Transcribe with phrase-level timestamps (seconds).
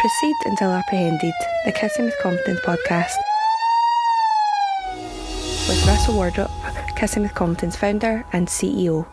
[0.00, 1.34] Proceed until apprehended,
[1.66, 3.18] the Kissing with Confidence podcast.
[5.68, 6.50] With Russell Wardrop,
[6.96, 9.06] Kissing with Confidence founder and CEO.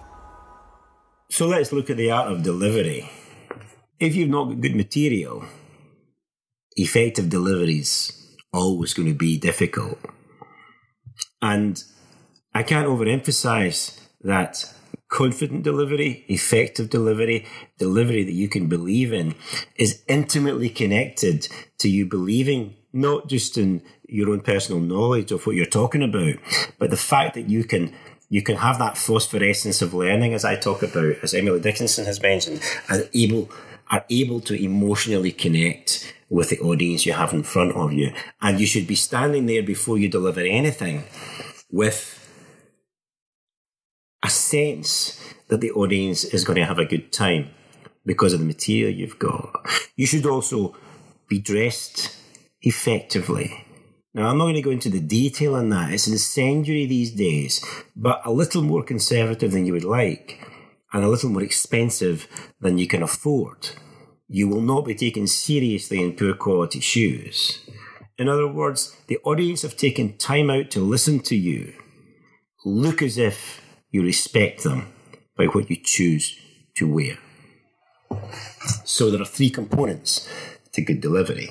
[1.29, 3.11] So let's look at the art of delivery.
[3.99, 5.43] If you've not got good material,
[6.77, 9.99] effective delivery is always going to be difficult.
[11.41, 11.83] And
[12.53, 14.73] I can't overemphasize that
[15.09, 17.45] confident delivery, effective delivery,
[17.77, 19.35] delivery that you can believe in
[19.75, 21.47] is intimately connected
[21.79, 26.35] to you believing not just in your own personal knowledge of what you're talking about,
[26.77, 27.93] but the fact that you can
[28.29, 32.21] you can have that phosphorescence of learning, as I talk about, as Emily Dickinson has
[32.21, 33.49] mentioned, and able
[33.89, 38.11] are able to emotionally connect with the audience you have in front of you.
[38.41, 41.05] And you should be standing there before you deliver anything
[41.71, 42.16] with
[44.23, 47.49] a sense that the audience is going to have a good time
[48.05, 49.53] because of the material you've got.
[49.95, 50.75] You should also
[51.27, 52.15] be dressed
[52.61, 53.65] effectively.
[54.13, 55.91] Now, I'm not going to go into the detail on that.
[55.91, 57.63] It's incendiary these days,
[57.95, 60.39] but a little more conservative than you would like
[60.91, 62.27] and a little more expensive
[62.59, 63.69] than you can afford.
[64.27, 67.59] You will not be taken seriously in poor quality shoes.
[68.17, 71.73] In other words, the audience have taken time out to listen to you.
[72.65, 73.61] Look as if
[73.97, 74.93] you respect them
[75.35, 76.39] by what you choose
[76.75, 77.17] to wear.
[78.85, 80.29] So there are three components
[80.73, 81.49] to good delivery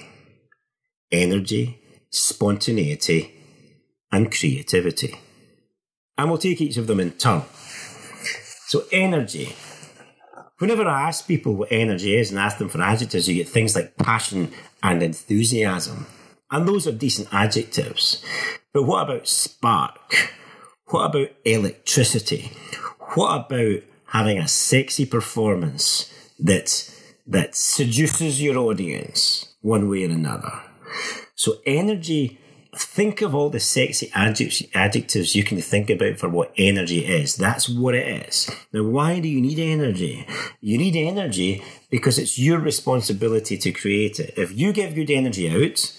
[1.11, 1.81] energy,
[2.11, 3.33] spontaneity,
[4.13, 5.19] and creativity.
[6.17, 7.43] And we'll take each of them in turn.
[8.67, 9.55] So, energy.
[10.59, 13.75] Whenever I ask people what energy is and ask them for adjectives, you get things
[13.75, 16.07] like passion and enthusiasm.
[16.51, 18.25] And those are decent adjectives.
[18.73, 20.37] But what about spark?
[20.89, 22.53] What about electricity?
[23.15, 26.95] What about having a sexy performance that,
[27.27, 30.63] that seduces your audience one way or another?
[31.35, 32.39] So energy,
[32.77, 37.35] think of all the sexy adjectives you can think about for what energy is.
[37.35, 38.49] That's what it is.
[38.73, 40.25] Now, why do you need energy?
[40.61, 44.35] You need energy because it's your responsibility to create it.
[44.37, 45.93] If you give good energy out,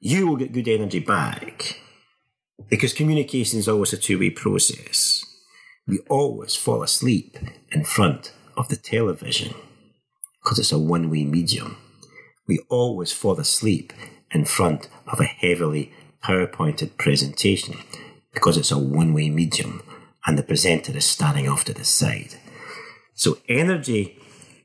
[0.00, 1.80] you will get good energy back.
[2.68, 5.24] Because communication is always a two way process.
[5.86, 7.38] We always fall asleep
[7.72, 9.54] in front of the television
[10.42, 11.76] because it's a one way medium.
[12.46, 13.92] We always fall asleep
[14.30, 15.92] in front of a heavily
[16.24, 17.76] PowerPointed presentation
[18.34, 19.82] because it's a one way medium
[20.26, 22.34] and the presenter is standing off to the side.
[23.14, 24.18] So, energy,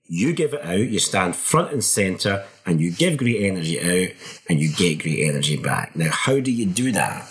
[0.05, 4.15] you give it out, you stand front and center, and you give great energy out
[4.49, 5.95] and you get great energy back.
[5.95, 7.25] Now, how do you do that?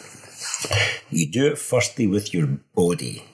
[1.11, 3.25] You do it firstly with your body.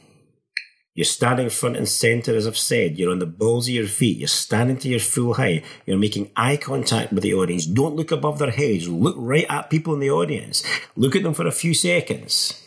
[0.94, 2.98] You're standing front and centre, as I've said.
[2.98, 4.18] You're on the balls of your feet.
[4.18, 5.64] You're standing to your full height.
[5.86, 7.66] You're making eye contact with the audience.
[7.66, 8.88] Don't look above their heads.
[8.88, 10.64] Look right at people in the audience.
[10.96, 12.60] Look at them for a few seconds.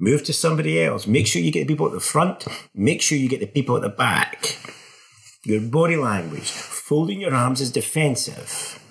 [0.00, 1.06] Move to somebody else.
[1.06, 2.44] Make sure you get the people at the front.
[2.74, 4.58] Make sure you get the people at the back.
[5.44, 6.50] Your body language.
[6.50, 8.82] Folding your arms is defensive.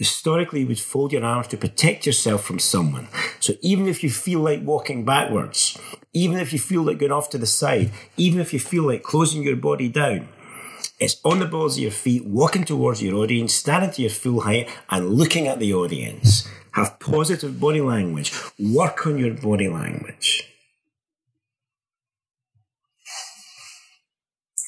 [0.00, 3.06] Historically, you would fold your arms to protect yourself from someone.
[3.38, 5.76] So even if you feel like walking backwards,
[6.14, 9.02] even if you feel like going off to the side, even if you feel like
[9.02, 10.26] closing your body down,
[10.98, 14.40] it's on the balls of your feet, walking towards your audience, standing to your full
[14.40, 16.48] height, and looking at the audience.
[16.72, 18.32] Have positive body language.
[18.58, 20.44] Work on your body language.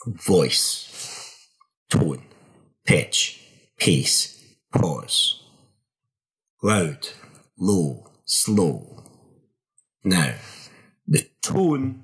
[0.06, 1.49] Voice,
[1.88, 2.22] tone,
[2.84, 3.41] pitch,
[3.78, 4.41] pace,
[4.72, 5.43] pause.
[6.62, 7.09] Loud,
[7.59, 9.05] low, slow.
[10.05, 10.34] Now,
[11.06, 12.03] the tone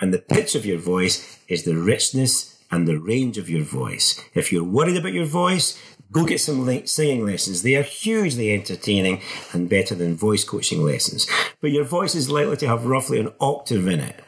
[0.00, 4.20] and the pitch of your voice is the richness and the range of your voice.
[4.34, 5.78] If you're worried about your voice,
[6.12, 7.62] go get some singing lessons.
[7.62, 9.22] They are hugely entertaining
[9.52, 11.26] and better than voice coaching lessons.
[11.60, 14.22] But your voice is likely to have roughly an octave in it.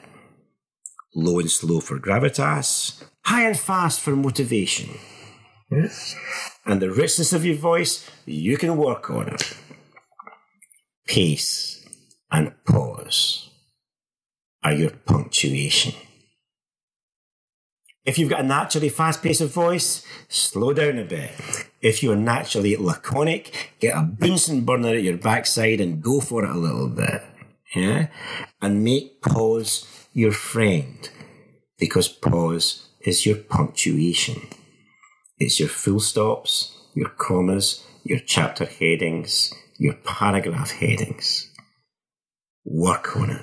[1.15, 4.99] Low and slow for gravitas, high and fast for motivation.
[6.67, 9.57] And the richness of your voice, you can work on it.
[11.07, 11.85] Pace
[12.31, 13.51] and pause
[14.63, 15.95] are your punctuation.
[18.05, 21.31] If you've got a naturally fast pace of voice, slow down a bit.
[21.81, 26.51] If you're naturally laconic, get a Bunsen burner at your backside and go for it
[26.51, 27.23] a little bit.
[27.75, 28.09] Yeah?
[28.61, 31.09] And make pause your friend
[31.79, 34.43] because pause is your punctuation.
[35.43, 41.53] It's your full stops, your commas, your chapter headings, your paragraph headings.
[42.65, 43.43] Work on it.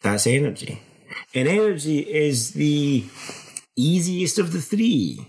[0.00, 0.80] That's energy.
[1.34, 3.04] And energy is the
[3.76, 5.26] easiest of the three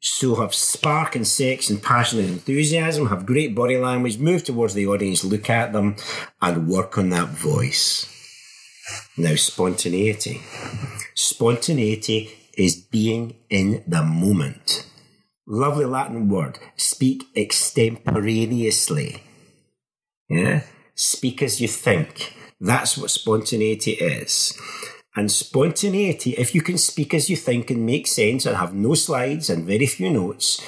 [0.00, 4.74] So have spark and sex and passion and enthusiasm, have great body language, move towards
[4.74, 5.96] the audience, look at them,
[6.42, 8.06] and work on that voice.
[9.16, 10.42] Now, spontaneity.
[11.14, 14.86] Spontaneity is being in the moment.
[15.46, 16.58] Lovely Latin word.
[16.76, 19.22] Speak extemporaneously.
[20.28, 20.62] Yeah?
[20.94, 22.36] Speak as you think.
[22.60, 24.58] That's what spontaneity is.
[25.14, 28.94] And spontaneity, if you can speak as you think and make sense and have no
[28.94, 30.64] slides and very few notes,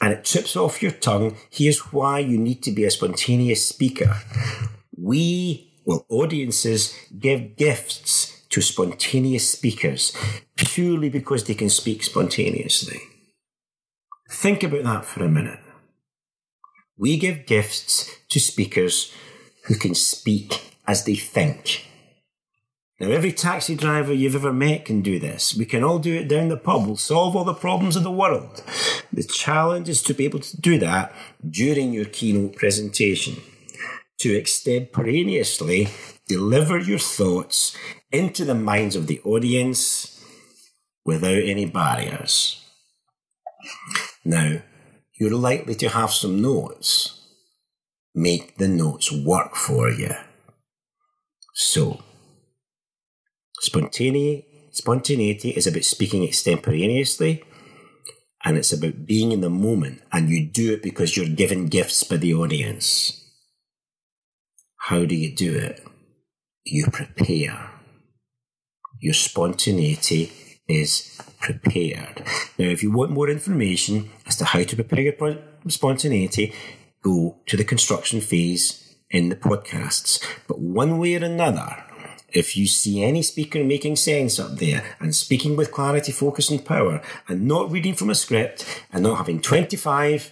[0.00, 4.16] and it trips off your tongue, here's why you need to be a spontaneous speaker.
[4.96, 10.12] We, well, audiences give gifts to spontaneous speakers
[10.58, 13.00] purely because they can speak spontaneously.
[14.30, 15.60] Think about that for a minute.
[16.98, 19.12] We give gifts to speakers
[19.66, 21.86] who can speak as they think.
[23.00, 25.54] Now, every taxi driver you've ever met can do this.
[25.54, 26.84] We can all do it down the pub.
[26.84, 28.64] We'll solve all the problems of the world.
[29.12, 31.14] The challenge is to be able to do that
[31.48, 33.36] during your keynote presentation.
[34.20, 35.88] To extemporaneously
[36.26, 37.76] deliver your thoughts
[38.10, 40.17] into the minds of the audience
[41.08, 42.62] without any barriers.
[44.26, 44.60] Now,
[45.18, 47.24] you're likely to have some notes.
[48.14, 50.12] Make the notes work for you.
[51.54, 52.02] So,
[53.58, 57.42] spontaneity, spontaneity is about speaking extemporaneously
[58.44, 62.04] and it's about being in the moment and you do it because you're given gifts
[62.04, 63.24] by the audience.
[64.76, 65.82] How do you do it?
[66.64, 67.70] You prepare.
[69.00, 72.22] Your spontaneity is prepared.
[72.58, 75.38] Now, if you want more information as to how to prepare your
[75.68, 76.52] spontaneity,
[77.02, 80.22] go to the construction phase in the podcasts.
[80.46, 81.84] But one way or another,
[82.28, 86.64] if you see any speaker making sense up there and speaking with clarity, focus, and
[86.64, 90.30] power, and not reading from a script and not having 25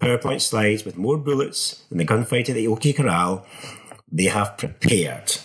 [0.00, 3.46] PowerPoint slides with more bullets than the gunfighter at the OK Corral,
[4.10, 5.36] they have prepared.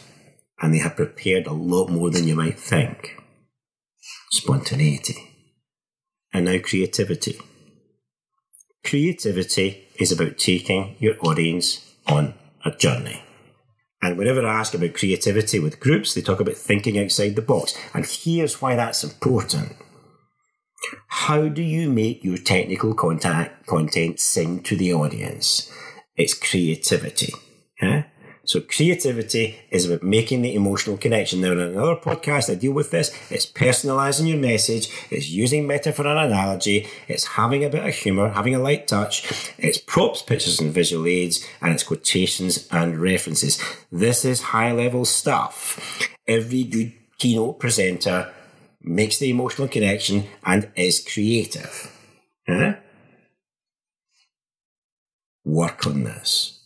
[0.62, 3.16] And they have prepared a lot more than you might think.
[4.32, 5.16] Spontaneity.
[6.34, 7.40] And now creativity.
[8.84, 12.34] Creativity is about taking your audience on
[12.66, 13.24] a journey.
[14.02, 17.78] And whenever I ask about creativity with groups, they talk about thinking outside the box.
[17.94, 19.76] And here's why that's important.
[21.08, 25.72] How do you make your technical contact, content sing to the audience?
[26.16, 27.34] It's creativity.
[28.48, 31.42] So creativity is about making the emotional connection.
[31.42, 33.12] Now, in another podcast, I deal with this.
[33.30, 34.90] It's personalizing your message.
[35.12, 36.88] It's using metaphor and analogy.
[37.10, 39.54] It's having a bit of humor, having a light touch.
[39.58, 43.62] It's props, pictures and visual aids, and it's quotations and references.
[43.92, 46.08] This is high level stuff.
[46.26, 48.32] Every good keynote presenter
[48.82, 51.92] makes the emotional connection and is creative.
[52.48, 52.76] Huh?
[55.44, 56.57] Work on this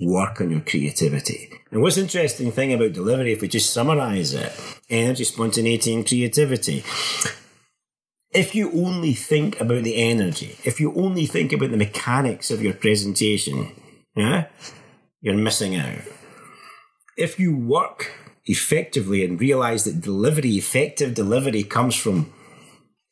[0.00, 1.50] work on your creativity.
[1.70, 4.52] And what's interesting thing about delivery, if we just summarize it,
[4.88, 6.84] energy, spontaneity, and creativity.
[8.32, 12.62] If you only think about the energy, if you only think about the mechanics of
[12.62, 13.72] your presentation,
[14.14, 14.46] yeah,
[15.20, 15.98] you're missing out.
[17.16, 18.12] If you work
[18.46, 22.32] effectively and realize that delivery, effective delivery comes from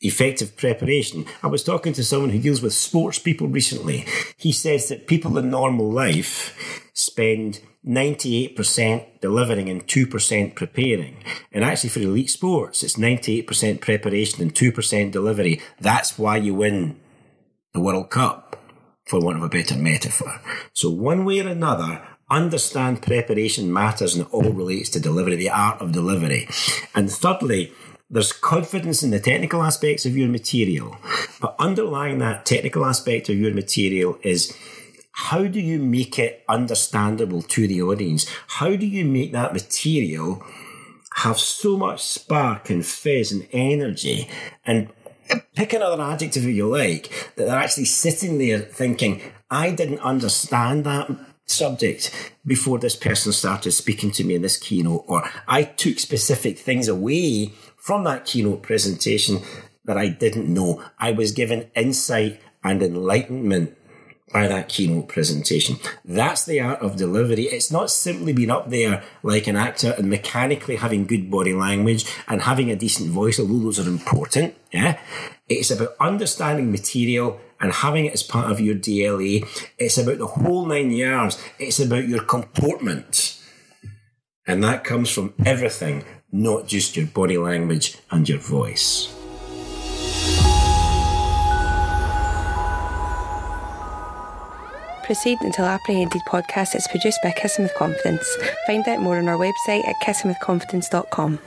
[0.01, 1.27] effective preparation.
[1.43, 4.07] I was talking to someone who deals with sports people recently.
[4.37, 11.17] He says that people in normal life spend 98% delivering and 2% preparing.
[11.53, 15.61] And actually for elite sports, it's 98% preparation and 2% delivery.
[15.81, 17.01] That's why you win
[17.73, 18.57] the World Cup,
[19.07, 20.41] for want of a better metaphor.
[20.73, 25.51] So one way or another, understand preparation matters and it all relates to delivery, the
[25.51, 26.49] art of delivery.
[26.95, 27.73] And thirdly,
[28.11, 30.97] there's confidence in the technical aspects of your material,
[31.41, 34.57] but underlying that technical aspect of your material is
[35.13, 38.27] how do you make it understandable to the audience?
[38.47, 40.45] How do you make that material
[41.17, 44.29] have so much spark and fizz and energy
[44.65, 44.89] and
[45.55, 50.85] pick another adjective if you like, that they're actually sitting there thinking, I didn't understand
[50.85, 51.11] that
[51.47, 56.59] subject before this person started speaking to me in this keynote, or I took specific
[56.59, 57.53] things away
[57.89, 59.41] from that keynote presentation
[59.87, 60.85] that I didn't know.
[60.99, 63.79] I was given insight and enlightenment
[64.31, 65.79] by that keynote presentation.
[66.05, 67.45] That's the art of delivery.
[67.45, 72.05] It's not simply being up there like an actor and mechanically having good body language
[72.27, 74.55] and having a decent voice, although those are important.
[74.71, 75.01] Yeah.
[75.49, 79.49] It's about understanding material and having it as part of your DNA.
[79.79, 81.43] It's about the whole nine yards.
[81.59, 83.43] It's about your comportment.
[84.47, 89.15] And that comes from everything not just your body language and your voice.
[95.09, 98.29] Proceed Until Apprehended podcast is produced by Kissing with Confidence.
[98.67, 101.39] Find out more on our website at kissingwithconfidence.com.